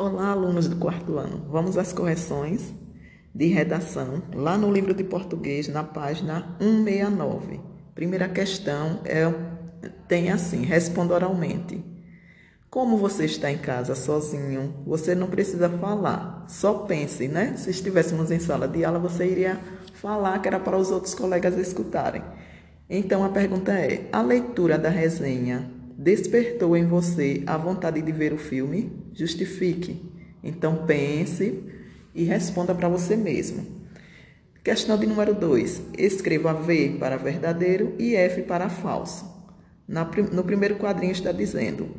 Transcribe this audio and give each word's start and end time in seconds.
Olá, 0.00 0.30
alunos 0.30 0.66
do 0.66 0.76
quarto 0.76 1.18
ano. 1.18 1.44
Vamos 1.50 1.76
às 1.76 1.92
correções 1.92 2.72
de 3.34 3.48
redação 3.48 4.22
lá 4.32 4.56
no 4.56 4.72
livro 4.72 4.94
de 4.94 5.04
português, 5.04 5.68
na 5.68 5.84
página 5.84 6.56
169. 6.58 7.60
Primeira 7.94 8.26
questão 8.26 9.02
é 9.04 9.30
tem 10.08 10.30
assim: 10.30 10.62
responda 10.62 11.12
oralmente. 11.12 11.84
Como 12.70 12.96
você 12.96 13.26
está 13.26 13.52
em 13.52 13.58
casa 13.58 13.94
sozinho, 13.94 14.74
você 14.86 15.14
não 15.14 15.26
precisa 15.26 15.68
falar, 15.68 16.46
só 16.48 16.72
pense, 16.86 17.28
né? 17.28 17.52
Se 17.58 17.68
estivéssemos 17.68 18.30
em 18.30 18.38
sala 18.38 18.66
de 18.66 18.82
aula, 18.82 18.98
você 18.98 19.26
iria 19.26 19.60
falar 19.92 20.38
que 20.38 20.48
era 20.48 20.58
para 20.58 20.78
os 20.78 20.90
outros 20.90 21.14
colegas 21.14 21.58
escutarem. 21.58 22.22
Então 22.88 23.22
a 23.22 23.28
pergunta 23.28 23.70
é: 23.72 24.08
a 24.10 24.22
leitura 24.22 24.78
da 24.78 24.88
resenha 24.88 25.78
despertou 26.00 26.74
em 26.74 26.86
você 26.86 27.42
a 27.46 27.58
vontade 27.58 28.00
de 28.00 28.10
ver 28.10 28.32
o 28.32 28.38
filme? 28.38 28.90
Justifique. 29.12 30.00
Então 30.42 30.86
pense 30.86 31.62
e 32.14 32.24
responda 32.24 32.74
para 32.74 32.88
você 32.88 33.14
mesmo. 33.14 33.66
Questão 34.64 34.96
de 34.96 35.06
número 35.06 35.34
2. 35.34 35.82
Escreva 35.98 36.54
V 36.54 36.96
para 36.98 37.18
verdadeiro 37.18 37.94
e 37.98 38.14
F 38.14 38.42
para 38.42 38.70
falso. 38.70 39.26
no 39.86 40.42
primeiro 40.42 40.76
quadrinho 40.76 41.12
está 41.12 41.32
dizendo: 41.32 41.90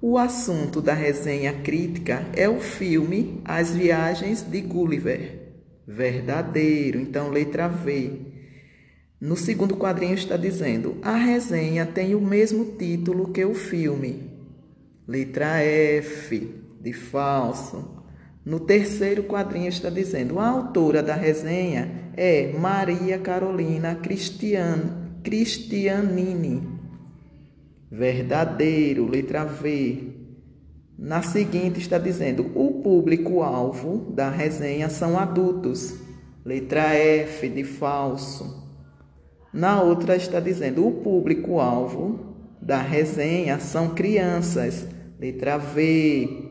o 0.00 0.16
assunto 0.16 0.80
da 0.80 0.94
resenha 0.94 1.52
crítica 1.52 2.26
é 2.34 2.48
o 2.48 2.58
filme 2.58 3.42
As 3.44 3.74
Viagens 3.74 4.40
de 4.40 4.62
Gulliver. 4.62 5.40
Verdadeiro. 5.86 6.98
Então, 6.98 7.28
letra 7.28 7.68
V. 7.68 8.31
No 9.22 9.36
segundo 9.36 9.76
quadrinho 9.76 10.14
está 10.14 10.36
dizendo: 10.36 10.96
a 11.00 11.14
resenha 11.14 11.86
tem 11.86 12.12
o 12.12 12.20
mesmo 12.20 12.76
título 12.76 13.30
que 13.30 13.44
o 13.44 13.54
filme. 13.54 14.28
Letra 15.06 15.62
F, 15.62 16.52
de 16.80 16.92
falso. 16.92 18.02
No 18.44 18.58
terceiro 18.58 19.22
quadrinho 19.22 19.68
está 19.68 19.88
dizendo: 19.88 20.40
a 20.40 20.48
autora 20.48 21.04
da 21.04 21.14
resenha 21.14 22.10
é 22.16 22.52
Maria 22.58 23.16
Carolina 23.16 23.94
Cristian, 23.94 25.20
Cristianini. 25.22 26.60
Verdadeiro, 27.88 29.06
letra 29.06 29.44
V. 29.44 30.16
Na 30.98 31.22
seguinte 31.22 31.78
está 31.78 31.96
dizendo: 31.96 32.50
o 32.56 32.82
público-alvo 32.82 33.98
da 34.16 34.28
resenha 34.28 34.90
são 34.90 35.16
adultos. 35.16 35.94
Letra 36.44 36.92
F, 36.92 37.48
de 37.48 37.62
falso. 37.62 38.71
Na 39.52 39.82
outra 39.82 40.16
está 40.16 40.40
dizendo: 40.40 40.86
o 40.86 40.92
público-alvo 40.92 42.34
da 42.60 42.80
resenha 42.80 43.58
são 43.58 43.90
crianças. 43.90 44.86
Letra 45.20 45.58
V. 45.58 46.50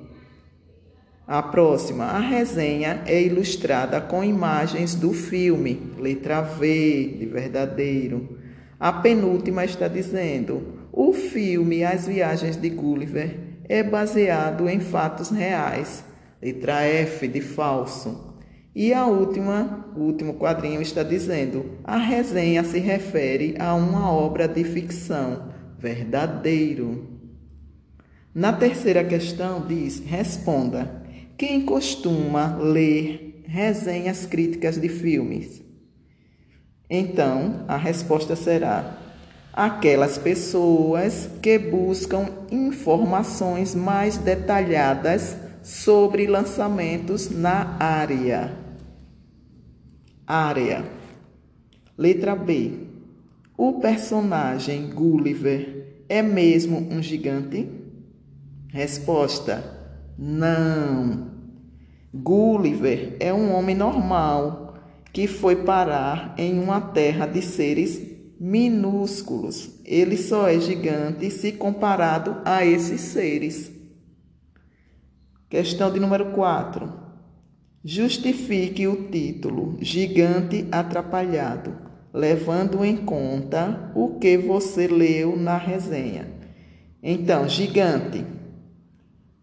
A 1.27 1.41
próxima, 1.41 2.05
a 2.05 2.19
resenha 2.19 3.03
é 3.05 3.21
ilustrada 3.21 4.01
com 4.01 4.23
imagens 4.23 4.95
do 4.95 5.13
filme. 5.13 5.93
Letra 5.97 6.41
V, 6.41 7.15
de 7.19 7.25
verdadeiro. 7.25 8.37
A 8.79 8.91
penúltima 8.91 9.63
está 9.65 9.87
dizendo: 9.87 10.79
o 10.91 11.13
filme 11.13 11.83
As 11.83 12.05
Viagens 12.05 12.55
de 12.55 12.69
Gulliver 12.69 13.37
é 13.67 13.81
baseado 13.81 14.67
em 14.67 14.79
fatos 14.79 15.29
reais. 15.29 16.03
Letra 16.41 16.81
F, 16.81 17.27
de 17.27 17.39
falso. 17.39 18.30
E 18.73 18.93
a 18.93 19.05
última, 19.05 19.85
o 19.95 19.99
último 19.99 20.35
quadrinho 20.35 20.81
está 20.81 21.03
dizendo: 21.03 21.77
a 21.83 21.97
resenha 21.97 22.63
se 22.63 22.79
refere 22.79 23.55
a 23.59 23.75
uma 23.75 24.09
obra 24.11 24.47
de 24.47 24.63
ficção, 24.63 25.49
verdadeiro. 25.77 27.19
Na 28.33 28.53
terceira 28.53 29.03
questão 29.03 29.67
diz: 29.67 29.99
responda. 29.99 31.01
Quem 31.37 31.65
costuma 31.65 32.55
ler 32.57 33.43
resenhas 33.45 34.25
críticas 34.25 34.77
de 34.77 34.87
filmes? 34.87 35.61
Então, 36.89 37.65
a 37.67 37.75
resposta 37.75 38.37
será: 38.37 38.97
aquelas 39.51 40.17
pessoas 40.17 41.29
que 41.41 41.59
buscam 41.59 42.29
informações 42.49 43.75
mais 43.75 44.17
detalhadas 44.17 45.35
sobre 45.61 46.25
lançamentos 46.25 47.29
na 47.29 47.75
área. 47.77 48.60
Área. 50.31 50.85
Letra 51.97 52.37
B. 52.37 52.87
O 53.57 53.81
personagem 53.81 54.89
Gulliver 54.89 56.05
é 56.07 56.21
mesmo 56.21 56.77
um 56.89 57.03
gigante? 57.03 57.69
Resposta: 58.69 59.61
Não. 60.17 61.31
Gulliver 62.13 63.17
é 63.19 63.33
um 63.33 63.53
homem 63.53 63.75
normal 63.75 64.75
que 65.11 65.27
foi 65.27 65.65
parar 65.65 66.33
em 66.37 66.57
uma 66.57 66.79
terra 66.79 67.25
de 67.25 67.41
seres 67.41 68.01
minúsculos. 68.39 69.81
Ele 69.83 70.15
só 70.15 70.47
é 70.47 70.57
gigante 70.61 71.29
se 71.29 71.51
comparado 71.51 72.37
a 72.45 72.65
esses 72.65 73.01
seres. 73.01 73.69
Questão 75.49 75.91
de 75.91 75.99
número 75.99 76.31
4. 76.31 77.00
Justifique 77.83 78.87
o 78.87 79.09
título 79.09 79.75
Gigante 79.81 80.67
Atrapalhado, 80.71 81.75
levando 82.13 82.85
em 82.85 82.95
conta 82.95 83.91
o 83.95 84.19
que 84.19 84.37
você 84.37 84.85
leu 84.85 85.35
na 85.35 85.57
resenha. 85.57 86.27
Então, 87.01 87.49
gigante. 87.49 88.23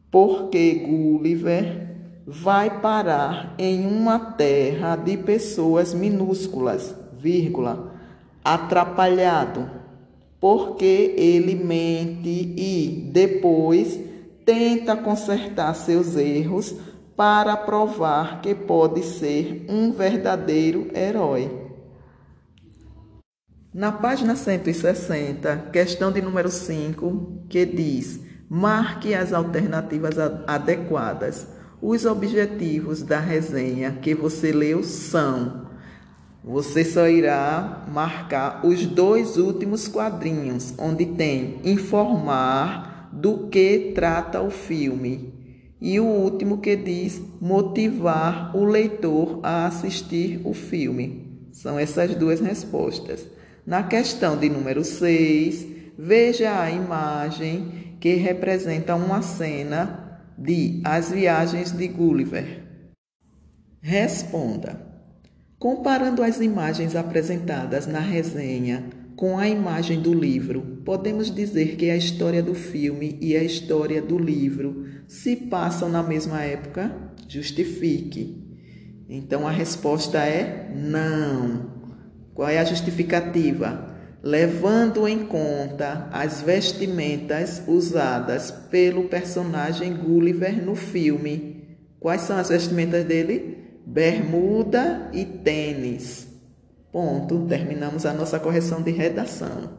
Porque 0.08 0.74
Gulliver 0.86 1.96
vai 2.24 2.80
parar 2.80 3.56
em 3.58 3.84
uma 3.84 4.20
terra 4.20 4.94
de 4.94 5.16
pessoas 5.16 5.92
minúsculas, 5.92 6.94
vírgula, 7.20 7.92
atrapalhado, 8.44 9.68
porque 10.38 11.12
ele 11.16 11.56
mente 11.56 12.54
e 12.56 13.10
depois 13.12 13.98
tenta 14.44 14.96
consertar 14.96 15.74
seus 15.74 16.14
erros 16.14 16.76
para 17.18 17.56
provar 17.56 18.40
que 18.40 18.54
pode 18.54 19.02
ser 19.02 19.66
um 19.68 19.90
verdadeiro 19.90 20.86
herói. 20.94 21.50
Na 23.74 23.90
página 23.90 24.36
160, 24.36 25.70
questão 25.72 26.12
de 26.12 26.22
número 26.22 26.48
5, 26.48 27.46
que 27.48 27.66
diz: 27.66 28.20
marque 28.48 29.14
as 29.14 29.32
alternativas 29.32 30.16
adequadas. 30.46 31.48
Os 31.82 32.06
objetivos 32.06 33.02
da 33.02 33.18
resenha 33.18 33.98
que 34.00 34.14
você 34.14 34.52
leu 34.52 34.84
são: 34.84 35.66
você 36.44 36.84
só 36.84 37.08
irá 37.08 37.84
marcar 37.92 38.64
os 38.64 38.86
dois 38.86 39.36
últimos 39.36 39.88
quadrinhos, 39.88 40.72
onde 40.78 41.04
tem 41.04 41.60
informar 41.64 43.10
do 43.12 43.48
que 43.48 43.90
trata 43.92 44.40
o 44.40 44.50
filme. 44.50 45.37
E 45.80 46.00
o 46.00 46.04
último 46.04 46.58
que 46.58 46.74
diz 46.74 47.20
motivar 47.40 48.56
o 48.56 48.64
leitor 48.64 49.40
a 49.42 49.66
assistir 49.66 50.40
o 50.44 50.52
filme. 50.52 51.48
São 51.52 51.78
essas 51.78 52.14
duas 52.14 52.40
respostas. 52.40 53.26
Na 53.66 53.82
questão 53.82 54.36
de 54.36 54.48
número 54.48 54.84
6, 54.84 55.66
veja 55.98 56.60
a 56.60 56.70
imagem 56.70 57.96
que 58.00 58.14
representa 58.14 58.94
uma 58.94 59.22
cena 59.22 60.22
de 60.36 60.80
As 60.84 61.10
Viagens 61.10 61.72
de 61.72 61.88
Gulliver. 61.88 62.64
Responda. 63.80 64.86
Comparando 65.58 66.22
as 66.22 66.40
imagens 66.40 66.94
apresentadas 66.94 67.86
na 67.86 67.98
resenha 67.98 68.84
com 69.18 69.36
a 69.36 69.48
imagem 69.48 70.00
do 70.00 70.14
livro, 70.14 70.78
podemos 70.84 71.28
dizer 71.34 71.74
que 71.74 71.90
a 71.90 71.96
história 71.96 72.40
do 72.40 72.54
filme 72.54 73.18
e 73.20 73.36
a 73.36 73.42
história 73.42 74.00
do 74.00 74.16
livro 74.16 74.86
se 75.08 75.34
passam 75.34 75.88
na 75.88 76.04
mesma 76.04 76.40
época? 76.44 76.94
Justifique. 77.28 78.46
Então 79.08 79.44
a 79.44 79.50
resposta 79.50 80.18
é 80.18 80.72
não. 80.72 81.68
Qual 82.32 82.48
é 82.48 82.60
a 82.60 82.64
justificativa? 82.64 83.92
Levando 84.22 85.08
em 85.08 85.26
conta 85.26 86.08
as 86.12 86.40
vestimentas 86.40 87.64
usadas 87.66 88.52
pelo 88.52 89.08
personagem 89.08 89.96
Gulliver 89.96 90.64
no 90.64 90.76
filme. 90.76 91.76
Quais 91.98 92.20
são 92.20 92.36
as 92.36 92.50
vestimentas 92.50 93.04
dele? 93.04 93.80
Bermuda 93.84 95.10
e 95.12 95.24
tênis. 95.24 96.37
Ponto. 96.92 97.46
Terminamos 97.46 98.06
a 98.06 98.12
nossa 98.12 98.38
correção 98.38 98.82
de 98.82 98.90
redação. 98.90 99.70